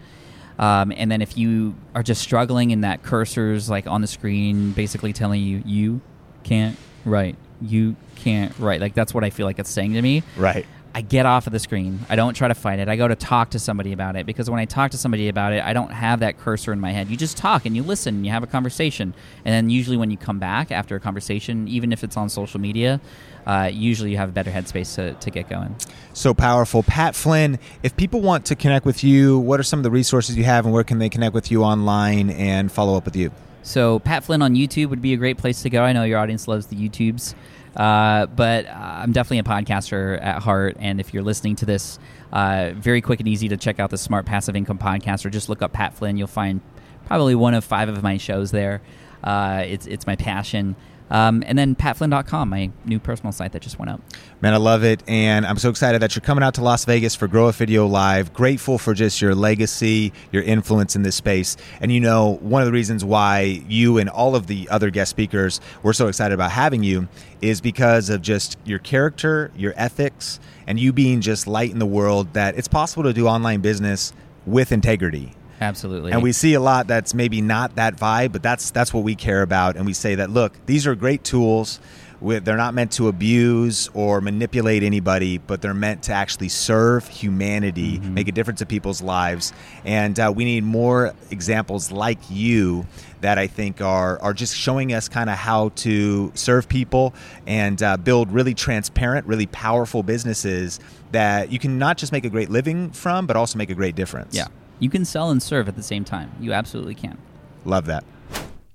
[0.58, 4.72] Um, and then if you are just struggling and that cursor's like on the screen,
[4.72, 6.00] basically telling you you
[6.44, 8.80] can't write, you can't write.
[8.80, 10.22] Like that's what I feel like it's saying to me.
[10.36, 10.66] Right.
[10.96, 12.00] I get off of the screen.
[12.08, 12.88] I don't try to fight it.
[12.88, 15.52] I go to talk to somebody about it because when I talk to somebody about
[15.52, 17.08] it, I don't have that cursor in my head.
[17.10, 19.12] You just talk and you listen and you have a conversation.
[19.44, 22.58] And then usually when you come back after a conversation, even if it's on social
[22.58, 22.98] media,
[23.46, 25.76] uh, usually you have a better headspace to, to get going.
[26.14, 26.82] So powerful.
[26.82, 30.34] Pat Flynn, if people want to connect with you, what are some of the resources
[30.38, 33.32] you have and where can they connect with you online and follow up with you?
[33.66, 35.82] So Pat Flynn on YouTube would be a great place to go.
[35.82, 37.34] I know your audience loves the YouTubes.
[37.76, 41.98] Uh, but uh, I'm definitely a podcaster at heart, and if you're listening to this,
[42.32, 45.48] uh, very quick and easy to check out the Smart Passive Income podcast, or just
[45.48, 46.16] look up Pat Flynn.
[46.16, 46.60] You'll find
[47.04, 48.80] probably one of five of my shows there.
[49.22, 50.74] Uh, it's it's my passion.
[51.10, 54.00] Um, and then patflynn.com, my new personal site that just went up.
[54.40, 55.02] Man, I love it.
[55.06, 57.86] And I'm so excited that you're coming out to Las Vegas for Grow with Video
[57.86, 58.32] Live.
[58.32, 61.56] Grateful for just your legacy, your influence in this space.
[61.80, 65.10] And you know, one of the reasons why you and all of the other guest
[65.10, 67.08] speakers were so excited about having you
[67.40, 71.86] is because of just your character, your ethics, and you being just light in the
[71.86, 74.12] world that it's possible to do online business
[74.44, 76.12] with integrity Absolutely.
[76.12, 79.14] And we see a lot that's maybe not that vibe, but that's that's what we
[79.14, 79.76] care about.
[79.76, 81.80] And we say that look, these are great tools.
[82.20, 87.98] They're not meant to abuse or manipulate anybody, but they're meant to actually serve humanity,
[87.98, 88.14] mm-hmm.
[88.14, 89.52] make a difference in people's lives.
[89.84, 92.86] And uh, we need more examples like you
[93.20, 97.14] that I think are are just showing us kind of how to serve people
[97.46, 100.80] and uh, build really transparent, really powerful businesses
[101.12, 103.94] that you can not just make a great living from, but also make a great
[103.94, 104.34] difference.
[104.34, 104.48] Yeah.
[104.78, 106.32] You can sell and serve at the same time.
[106.40, 107.18] You absolutely can.
[107.64, 108.04] Love that.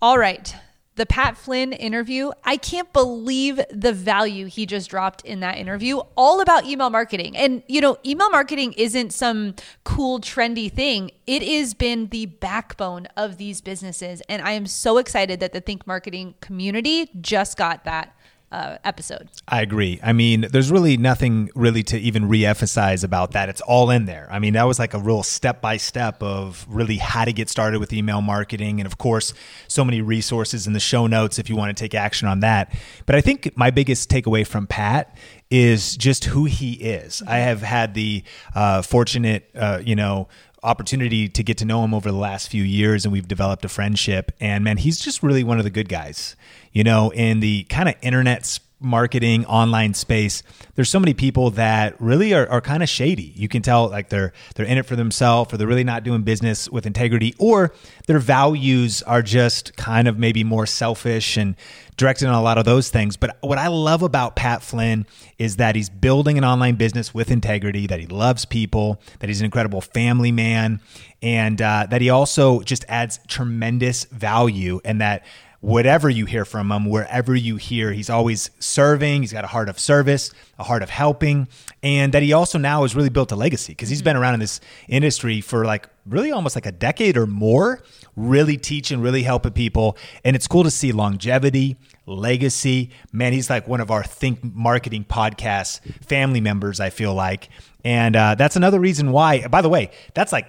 [0.01, 0.55] All right.
[0.95, 5.99] The Pat Flynn interview, I can't believe the value he just dropped in that interview,
[6.17, 7.37] all about email marketing.
[7.37, 11.11] And, you know, email marketing isn't some cool, trendy thing.
[11.25, 14.21] It has been the backbone of these businesses.
[14.27, 18.13] And I am so excited that the Think Marketing community just got that
[18.51, 19.29] uh, episode.
[19.47, 19.99] I agree.
[20.03, 23.49] I mean, there's really nothing really to even re-emphasize about that.
[23.49, 24.27] It's all in there.
[24.29, 27.49] I mean, that was like a real step by step of really how to get
[27.49, 29.33] started with email marketing, and of course,
[29.67, 32.75] so many resources in the show notes if you want to take action on that.
[33.05, 35.15] But I think my biggest takeaway from Pat
[35.49, 37.21] is just who he is.
[37.27, 38.23] I have had the
[38.55, 40.27] uh, fortunate, uh, you know
[40.63, 43.69] opportunity to get to know him over the last few years and we've developed a
[43.69, 44.31] friendship.
[44.39, 46.35] And man he's just really one of the good guys
[46.71, 48.45] you know in the kind of internet
[48.81, 50.43] marketing online space
[50.75, 53.33] there's so many people that really are, are kind of shady.
[53.35, 56.23] You can tell like they're they're in it for themselves or they're really not doing
[56.23, 57.73] business with integrity or
[58.07, 61.55] their values are just kind of maybe more selfish and
[61.97, 63.17] directed on a lot of those things.
[63.17, 65.05] But what i love about pat flynn
[65.37, 69.41] is that he's building an online business with integrity that he loves people that he's
[69.41, 70.79] an incredible family man
[71.21, 75.23] and uh, that he also just adds tremendous value and that
[75.61, 79.21] whatever you hear from him, wherever you hear, he's always serving.
[79.21, 81.47] He's got a heart of service, a heart of helping,
[81.81, 84.39] and that he also now has really built a legacy because he's been around in
[84.39, 87.83] this industry for like really almost like a decade or more,
[88.15, 89.97] really teaching, really helping people.
[90.25, 92.89] And it's cool to see longevity, legacy.
[93.11, 97.49] Man, he's like one of our Think Marketing podcast family members, I feel like.
[97.83, 100.47] And uh, that's another reason why, by the way, that's like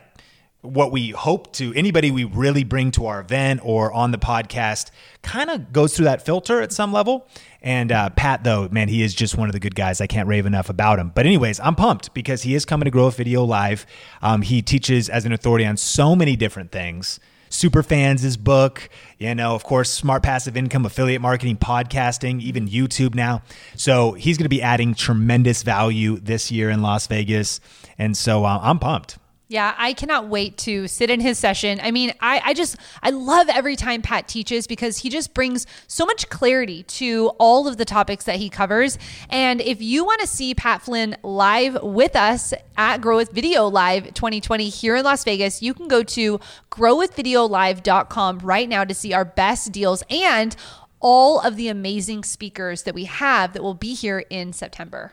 [0.63, 4.93] what we hope to anybody we really bring to our event or on the podcast
[5.21, 7.27] kind of goes through that filter at some level.
[7.61, 10.01] And uh, pat though man he is just one of the good guys.
[10.01, 11.11] I can't rave enough about him.
[11.15, 13.87] But anyways i'm pumped because he is coming to Grow with Video Live.
[14.23, 17.19] Um, he teaches as an authority on so many different things.
[17.49, 18.89] Super fans his book
[19.19, 23.43] you know of course smart passive income affiliate marketing podcasting even youtube now.
[23.75, 27.61] So he's going to be adding tremendous value this year in las vegas.
[27.99, 29.19] And so uh, i'm pumped
[29.53, 31.79] yeah, I cannot wait to sit in his session.
[31.83, 35.67] I mean, I, I just, I love every time Pat teaches because he just brings
[35.87, 38.99] so much clarity to all of the topics that he covers.
[39.29, 43.67] And if you want to see Pat Flynn live with us at Grow With Video
[43.67, 46.41] Live 2020 here in Las Vegas, you can go to
[46.71, 50.57] growwithvideolive.com right now to see our best deals and
[50.99, 55.13] all of the amazing speakers that we have that will be here in September.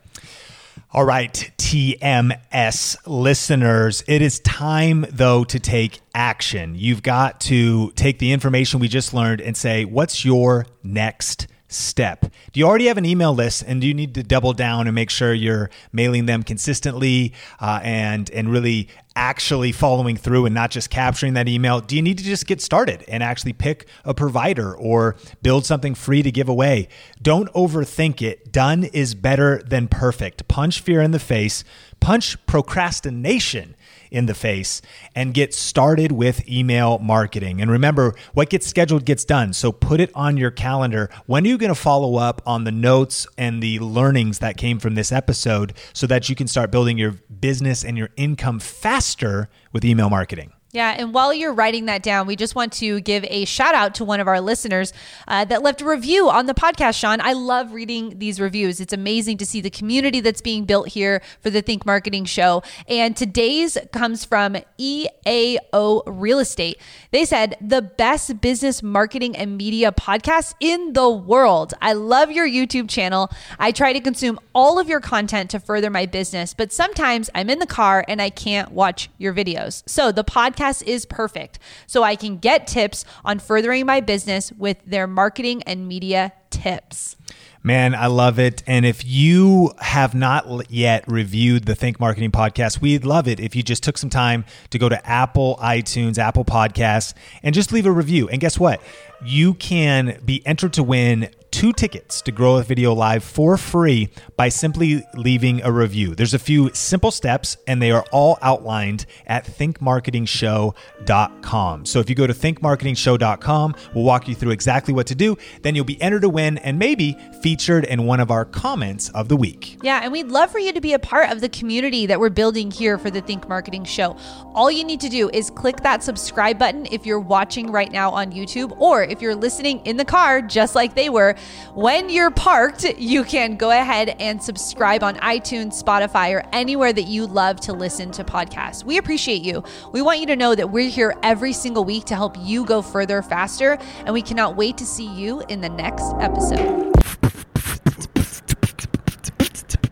[0.92, 6.74] All right, TMS listeners, it is time though to take action.
[6.74, 12.26] You've got to take the information we just learned and say, what's your next step.
[12.52, 14.96] Do you already have an email list and do you need to double down and
[14.96, 20.72] make sure you're mailing them consistently uh, and and really actually following through and not
[20.72, 21.80] just capturing that email?
[21.80, 25.94] Do you need to just get started and actually pick a provider or build something
[25.94, 26.90] free to give away?
[27.22, 28.52] Don't overthink it.
[28.52, 30.48] Done is better than perfect.
[30.48, 31.64] Punch fear in the face,
[32.00, 33.76] punch procrastination
[34.12, 34.82] in the face
[35.16, 37.62] and get started with email marketing.
[37.62, 39.54] And remember, what gets scheduled gets done.
[39.54, 41.10] So put it on your calendar.
[41.26, 44.80] When are you going to follow up on the notes and the learnings that came
[44.80, 49.50] from this episode so that you can start building your business and your income faster
[49.72, 50.54] with email marketing?
[50.72, 53.96] Yeah, and while you're writing that down, we just want to give a shout out
[53.96, 54.94] to one of our listeners
[55.28, 57.20] uh, that left a review on the podcast, Sean.
[57.22, 58.80] I love reading these reviews.
[58.80, 62.62] It's amazing to see the community that's being built here for the Think Marketing Show.
[62.88, 66.80] And today's comes from EAO Real Estate.
[67.10, 71.74] They said, the best business marketing and media podcast in the world.
[71.82, 73.32] I love your YouTube channel.
[73.58, 77.50] I try to consume all of your content to further my business, but sometimes I'm
[77.50, 79.82] in the car and I can't watch your videos.
[79.90, 84.52] So the podcast podcast is perfect so I can get tips on furthering my business
[84.52, 87.16] with their marketing and media tips.
[87.62, 88.64] Man, I love it.
[88.68, 93.54] And if you have not yet reviewed the Think Marketing podcast, we'd love it if
[93.54, 97.86] you just took some time to go to Apple iTunes, Apple Podcasts, and just leave
[97.86, 98.30] a review.
[98.30, 98.82] And guess what?
[99.24, 104.10] You can be entered to win two tickets to Grow with Video Live for free
[104.38, 106.14] by simply leaving a review.
[106.16, 111.86] There's a few simple steps, and they are all outlined at thinkmarketingshow.com.
[111.86, 115.38] So if you go to thinkmarketingshow.com, we'll walk you through exactly what to do.
[115.62, 119.28] Then you'll be entered to win and maybe featured in one of our comments of
[119.28, 119.80] the week.
[119.82, 122.30] Yeah, and we'd love for you to be a part of the community that we're
[122.30, 124.16] building here for the Think Marketing Show.
[124.54, 128.12] All you need to do is click that subscribe button if you're watching right now
[128.12, 131.36] on YouTube, or if you're listening in the car, just like they were
[131.74, 137.04] when you're parked, you can go ahead and subscribe on iTunes, Spotify, or anywhere that
[137.04, 138.84] you love to listen to podcasts.
[138.84, 139.64] We appreciate you.
[139.92, 142.82] We want you to know that we're here every single week to help you go
[142.82, 146.94] further faster, and we cannot wait to see you in the next episode.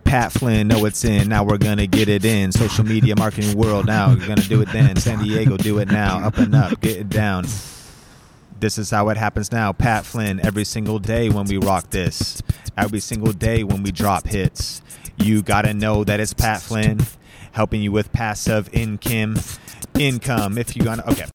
[0.08, 1.28] Pat Flynn, know it's in.
[1.28, 2.54] Now we're gonna get it in.
[2.54, 3.88] Social media marketing world.
[3.88, 4.96] Now we're gonna do it then.
[4.96, 6.20] San Diego, do it now.
[6.20, 7.46] Up and up, get it down.
[8.60, 9.72] This is how it happens now.
[9.72, 12.42] Pat Flynn, every single day when we rock this,
[12.78, 14.82] every single day when we drop hits.
[15.18, 17.00] You gotta know that it's Pat Flynn
[17.52, 19.38] helping you with passive income.
[19.98, 20.58] Income.
[20.58, 21.26] If you gonna okay.